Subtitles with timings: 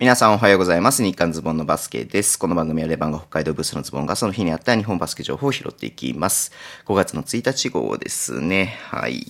[0.00, 1.02] 皆さんおはようございます。
[1.02, 2.38] 日刊ズボンのバスケです。
[2.38, 6.52] この番組はレバンが北海道ブースのズボンがその日にあった日本バスケ情報を拾っていきます。
[6.86, 8.78] 5月の1日号ですね。
[8.84, 9.26] はい。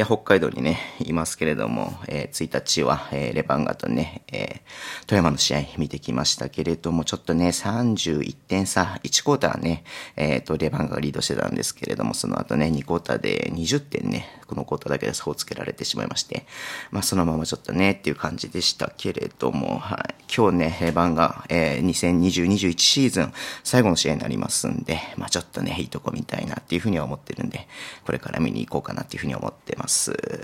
[0.00, 9.84] いや、北海道にね、いますけれども、えー、1日は、えー、レバンガとね、えー、富山の試合見てきましたけれども、ちょっとね、31点差、1クォーターね、
[10.16, 16.46] えっ、と、レバンガがリードしてたんですけれども、その後ね、2クォーターで20点ね、このクォーターだけで差をつけられてしまいまして、
[16.90, 20.14] まあ、そのままちょっとね、っていう感じでしたけれども、はい。
[20.34, 23.32] 今日ね、レバンガ、えー、2020-21シーズン、
[23.64, 27.68] 最後の試合になりますんで、まあ、ちょっとね、いいとこ見たいなっていうふうには思ってるんで、
[28.06, 29.89] これから見に行こうかなっていうふうに思ってます。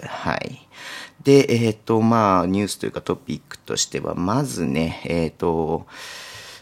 [0.09, 0.67] はい。
[1.23, 5.87] で、えっ、ー、と、まあ、ニュースというかトピックとしては、まずね、えっ、ー、と、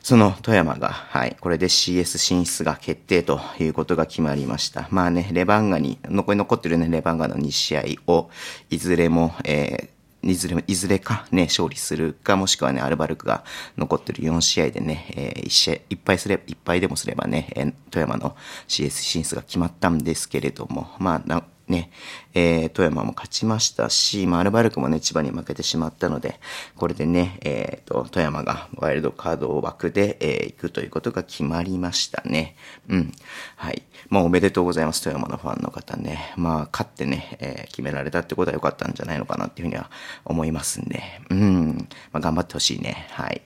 [0.04, 4.86] その富山が、はい、これで CS 進出が決定ということが決まりました。
[4.90, 8.28] まあね、レバンガに、残り残ってるね、レバンガの2試合を、
[8.68, 13.44] いずれも、えー、いずれも、いずれかね、勝利するか、もしくはね、アルバルクが
[13.78, 18.36] 残ってる4試合でね、えー、1試合、いっぱいすれば、いっぱいでもすればね、えー、富山の
[18.68, 21.90] CS 進出が決まったんですけれども、まあ、ね、
[22.34, 26.38] えー、富山も勝ちましたし、まあ、アルバルクもね、千葉に負けてしまったので、
[26.76, 32.56] これでね、えー、と、富山がワイルドカード枠で、えー、行くということが決まりましたね。
[32.88, 33.12] うん。
[33.56, 33.82] はい。
[34.10, 36.34] まあ、おめでとうございます、富山のファンの方ね。
[36.36, 39.90] まあ、勝ってね、えー、決められたってことは良かったんじゃないのかなっていうふうには
[40.24, 41.88] 思いますんで、うん。
[42.12, 43.06] まあ、頑張ってほしいね。
[43.12, 43.40] はい。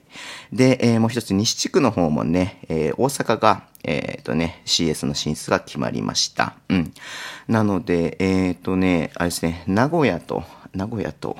[0.51, 6.55] で、えー、もう一つ、西地区の方もね、えー、大阪が、えっ、ー、とね、CS の進出が決まりました。
[6.69, 6.93] うん。
[7.47, 11.37] なので、えっ、ー、とね、あれですね、名古屋と、名古屋と、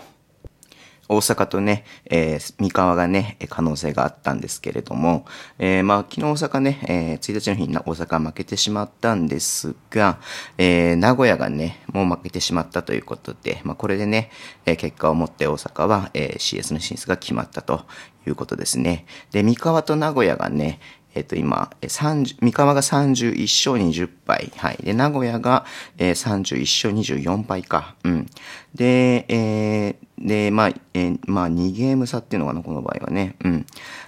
[1.12, 5.26] 大阪とね、えー、三河がね、可能性があったんですけれども、
[5.58, 10.20] えー、まあ、昨日大阪ね、えー、1日の日に大阪負けてしまったんですが、
[10.60, 14.30] えー、名古屋がね、もう負けてしまったということで、まあ、これでね、
[14.68, 17.86] えー、結果をもって大阪は、えー、CS の進出が決まったと
[18.28, 19.08] いうことですね。
[19.32, 20.80] で、三河と名古屋がね、
[21.16, 24.52] えっ、と、今、30、三河が31勝20敗。
[24.56, 24.78] はい。
[24.84, 25.66] で、名古屋が、
[25.98, 27.96] えー、31勝24敗か。
[28.04, 28.30] うん。
[28.76, 33.36] で、えー、で、まあ、えー、まあ、2ゲーム差っていうのかな、この場合はね。
[33.44, 33.66] うん。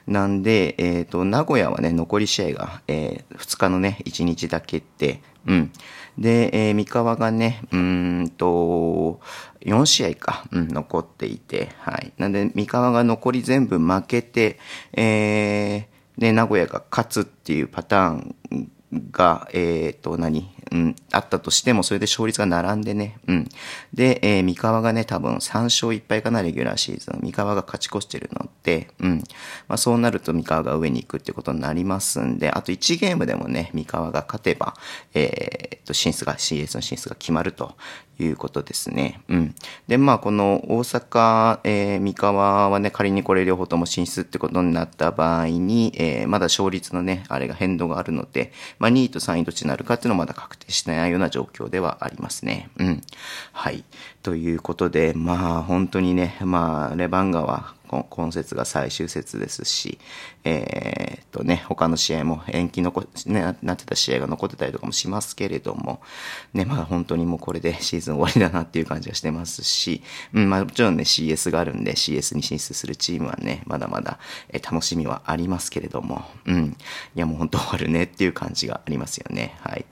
[0.08, 5.72] なんで、えっ、ー、と、名古屋はね、残り試合が、えー、2日のね、1日だけって、うん。
[6.18, 9.20] で、えー、三河がね、うんと、
[9.62, 12.14] 4試合か、うん、残っていて、はい。
[12.18, 14.60] なんで、三河が残り全部負けて、
[14.94, 15.91] えー、
[16.22, 18.36] で、名古屋が勝つっていうパターン
[19.12, 20.52] が、えっ、ー、と、何？
[20.72, 23.50] うん、あったとしても、それで勝率が並んでね、うん。
[23.94, 27.20] で、えー、三河がね、多分3勝1敗かな、レギュラーシーズン。
[27.22, 29.24] 三河が勝ち越してるので、うん。
[29.68, 34.76] まあそうなると三河が上に行くってことになりますんで、あと1ゲームでもね、三河が勝てば、
[35.14, 37.76] えー、と、進出が、CS の進出が決まると
[38.20, 39.22] いうことですね。
[39.28, 39.56] うん。
[39.88, 52.70] で、まあこの大阪、えー、三河はね、仮にこれ両方とも進出ってことになった場合に、えー、まだ勝率のね、あれが変動があるので、まあ2位と3位どっちになるかっていうのはまだ確定しないような状況ではありますね。
[52.78, 53.02] うん。
[53.52, 53.84] はい。
[54.24, 57.74] ということで、まあ本当にね、まあレバンガは
[58.10, 60.00] 今節が最終節ですし、
[60.44, 66.02] えー、っとね、他の試合も延期残、ね、なってた試合が残ってたりとかもしますけれども、
[66.54, 70.02] ね、まあ本当にもうこれで シーズン終わりだなっていう感じがしてますし、
[70.34, 74.20] うん、まあもちろんね CS があるんで CS に進出するチームはね、まだまだ、
[74.50, 76.78] え、楽しみはありますけれども、うん、
[77.16, 79.56] いやもう本当終わるねっていう感じがありますよね。
[79.62, 79.86] はい。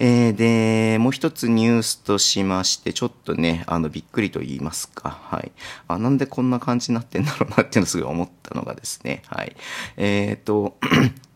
[0.00, 5.18] えー、で、もう一つニュースとしまして、ちょっとね、あの、びっくりと言いますか。
[5.30, 5.52] はい。
[5.86, 9.54] あ、なんでこんな感じになってんだろうなっていうのをすごい思ったのがですね、はい。
[9.96, 10.76] えっ、ー、と、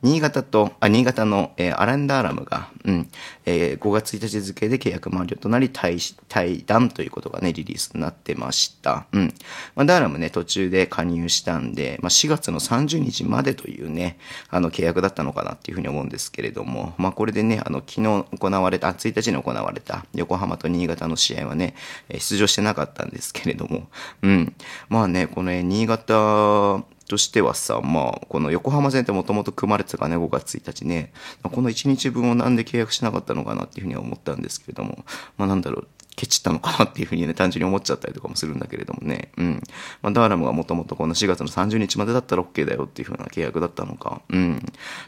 [0.03, 3.11] 新潟と、あ、新潟の、えー、アランダーラムが、うん、
[3.47, 5.99] えー、5月1日付で契約満了となり対、
[6.29, 9.07] 対談ということがね、リリースになってました。
[9.13, 9.35] うん。
[9.75, 14.19] まあ、ダーラムね、途中で加入したんで、まあ、4月の30日までというね、
[14.51, 21.75] あの、契約だったのかなっていうふうに思うんですけれども、まあ、これでね、あの、昨日行われた、1日に行われた横浜と新潟の試合はね、
[22.09, 23.89] 出場してなかったんですけれども、
[24.23, 24.55] うん。
[24.89, 31.13] まあね、この、新潟、としてはさ、まあ、この横浜線ってもともと組まれてたからね、5月1日ね。
[31.43, 35.05] この1日分をなんで契約しなかったのかなっていうふうには思ったんですけれども、
[35.37, 35.89] まあなんだろう、
[36.19, 39.31] ケチったのかなっていうふうにね、単純に思っちゃったりとかもするんだけれどもね。
[39.37, 39.63] うん。
[40.03, 44.21] まあ、ダーラムがもともとこの4月の30日までだったら OK だよっていうふうな契約だったのか。
[44.29, 44.61] うん。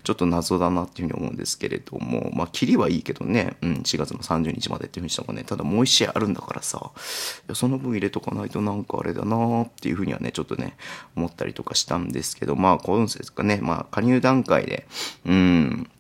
[0.05, 3.57] ちょっと謎だなっていうふうに思うんですけれども、まあ、キリはいいけどね。
[3.61, 3.73] うん。
[3.79, 5.43] 4月の30日までっていうふうにしたもね。
[5.43, 10.77] ただもう一試合あるんだからさ、いやその分入れとかないとなんかあれだなっていうふうにはね、ちょっとね、
[11.17, 14.87] 思ったりとかしたんですけど、まあ、今節かね、まあ、加入段階で、
[15.27, 15.91] うん、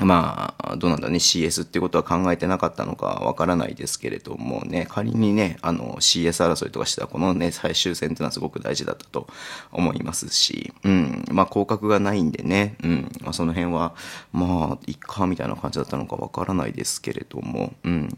[0.00, 9.26] まあ、どうなんだね、CS ってことは考えてなかったのかわからないですけれどもね、仮にね、あの、CS 争いとかしたら、このね、最終戦っていうのはすごく大事だったと
[9.72, 13.94] 思いますし、うん、まあ、降格がないんでね、うん、まあ、その辺は、
[14.32, 18.08] まあ、いっか、みたいな感じだったのかわからないですけれども、うん。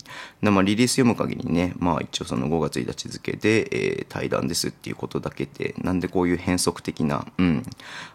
[0.42, 7.62] で、まあ、リリース読む限りね、まあ、一応その5月1日付で、えー、対談ですっていうことだけで、なんでこういう変則的な、うん、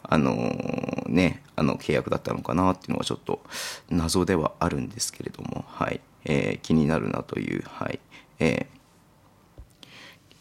[0.04, 3.42] あのー、ね、あの、契約だったのかなっていうのはちょっと、
[3.90, 8.00] 謎ではあるんですけれども、はい、えー、気になるなという、はい、
[8.40, 8.74] えー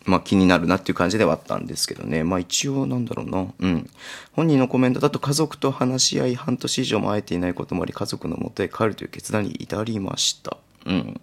[0.04, 2.24] まあ気になるなっていう感じではあったんですけどね。
[2.24, 3.46] まあ一応なんだろうな。
[3.58, 3.90] うん。
[4.32, 10.56] 本人のコメントだと家族と話し合い半年以上も会えていないこともあり家族のもとへ帰るという決断に至りました。
[10.86, 11.20] うん。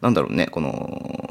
[0.00, 0.46] なんだろうね。
[0.46, 1.25] この、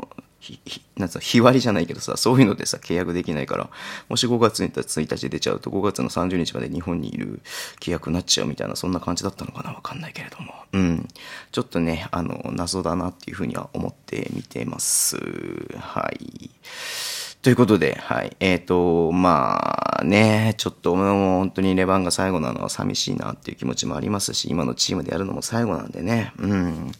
[0.45, 3.69] ひ、なんつうの、日割りじゃないけどさ、そういうのでさ、契約できないから、
[4.09, 7.42] もし5月1日出ちゃうと5月の30日まで日本にいる
[7.80, 10.53] 契約になっちゃうみたいな、そんな感じだったのかなわかんないけれども。
[10.74, 11.07] うん。
[11.51, 15.18] ちょっとね、あの、謎だなっていうふうには思って見てます。
[15.77, 16.50] はい。
[17.45, 18.36] ということで、はい。
[18.39, 26.92] えっ、ー、と、まあね、ちょっともう本当にレバンが最後なのは寂しいなっていう気持ちもありますし、今のチームでやるのも最後なんでね、うん。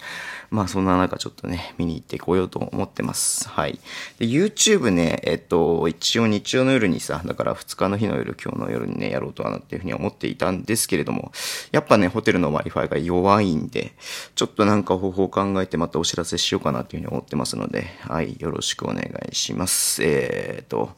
[0.52, 3.50] まあそんな中ちょっとね、見に行ってこようと思ってます。
[3.50, 3.80] はい。
[4.20, 11.32] で、YouTube ね、えっと、一応日曜の夜にさ、だから2日の日の夜、今日の夜にね、やろうとはなっていうふうに思っていたんですけれども、
[11.72, 13.94] やっぱね、ホテルの Wi-Fi が弱いんで、
[14.36, 20.04] ちょっとなんか方法を考えてまたお知らせしようかなっていうふうに思ってますので、はい、よろしくお願いします。
[20.04, 20.92] えー、えっと、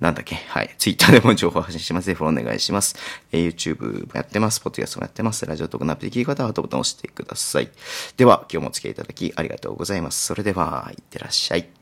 [0.00, 0.36] なんだっけ？
[0.48, 0.74] はい。
[0.78, 2.12] ツイッターでも情報発信してます。
[2.14, 2.96] フォローお願いします。
[3.30, 4.60] えー、YouTube もやってます。
[4.60, 5.44] ポッドキャストもやってます。
[5.46, 7.68] ラジオトークのアプリで聞き方はハートボタンを押してください。
[8.16, 10.24] では、今日もお付き合いいただきありがとうございます。
[10.24, 11.81] それでは、いってらっしゃい。